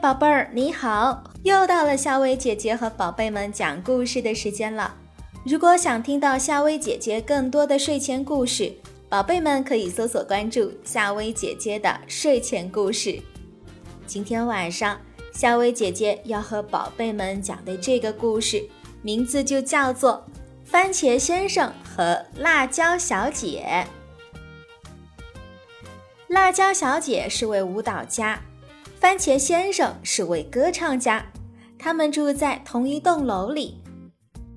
[0.00, 1.24] 宝贝儿，你好！
[1.42, 4.94] 又到了夏薇姐姐和宝贝们讲故事的时间了。
[5.44, 8.72] 如果想听到夏薇姐姐更多的睡前故事，
[9.08, 13.20] 宝贝们可以搜索关注夏薇姐姐的睡前故事。
[14.06, 14.96] 今天晚上，
[15.32, 18.64] 夏薇姐姐要和宝贝们讲的这个故事，
[19.02, 20.24] 名字就叫做
[20.70, 23.84] 《番茄先生和辣椒小姐》。
[26.28, 28.40] 辣椒小姐是位舞蹈家。
[29.00, 31.24] 番茄先生是位歌唱家，
[31.78, 33.80] 他们住在同一栋楼里。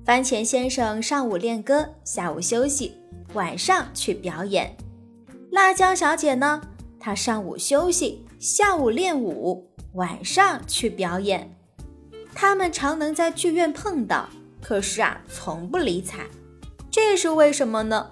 [0.04, 2.92] 番茄先生上午练歌，下午休息，
[3.34, 4.76] 晚上去表演。
[5.52, 6.60] 辣椒小姐呢？
[6.98, 11.56] 她上午休息，下午练舞，晚上去表演。
[12.34, 14.28] 他们常能在剧院碰到，
[14.60, 16.26] 可是啊，从不理睬。
[16.90, 18.10] 这是为什么呢？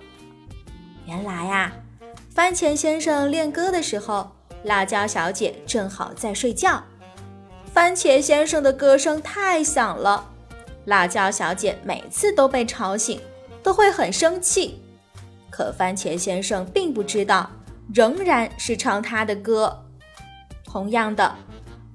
[1.07, 1.73] 原来呀，
[2.33, 4.31] 番茄先生练歌的时候。
[4.65, 6.83] 辣椒小姐正好在睡觉，
[7.73, 10.29] 番茄先生的歌声太响了，
[10.85, 13.21] 辣椒小姐每次都被吵醒，
[13.63, 14.83] 都会很生气。
[15.51, 17.51] 可番茄先生并不知道，
[17.95, 19.85] 仍然是唱他的歌。
[20.65, 21.35] 同样的，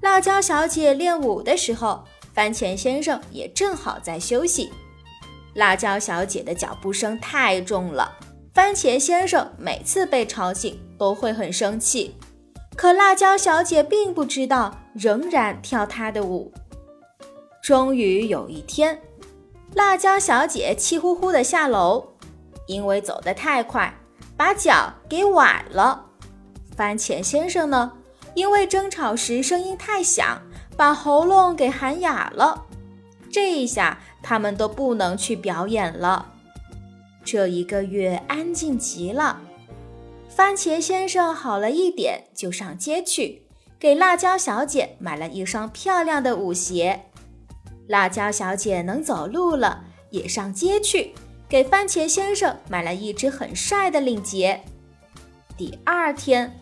[0.01, 4.73] 辣椒小姐练舞的时候，番茄先生也正好在休息。
[5.53, 8.17] 辣椒小姐的脚步声太重了，
[8.53, 12.15] 番茄先生每次被吵醒都会很生气。
[12.75, 16.51] 可辣椒小姐并不知道，仍然跳她的舞。
[17.63, 19.01] 终于有一天，
[19.73, 22.05] 辣椒小姐气呼呼地下楼，
[22.67, 23.93] 因为走得太快，
[24.35, 26.05] 把脚给崴了。
[26.75, 27.93] 番茄先生呢，
[28.33, 30.41] 因为争吵时声音太响，
[30.75, 32.65] 把喉咙给喊哑了。
[33.31, 36.33] 这一下，他们都不能去表演了。
[37.23, 39.39] 这一个月安静极了。
[40.29, 43.43] 番茄先生好了一点，就上街去
[43.79, 47.05] 给辣椒小姐买了一双漂亮的舞鞋。
[47.87, 51.13] 辣椒小姐能走路了，也上街去
[51.47, 54.61] 给番茄先生买了一只很帅的领结。
[55.55, 56.59] 第二天，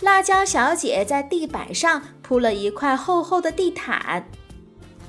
[0.00, 4.28] 辣椒小姐在地板上铺了一块厚厚的地毯。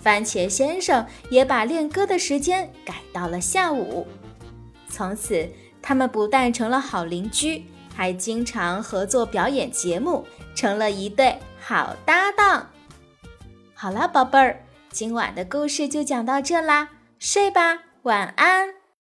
[0.02, 4.08] 番茄先生也把练歌的时间改到了下午。
[4.88, 5.48] 从此，
[5.82, 7.66] 他们不但成了好邻居。
[8.00, 12.70] 还经常合作表演节目，成了一对好搭档。
[13.74, 18.79] 好啦，宝贝儿，今晚的故事就讲到这啦，睡吧，晚安。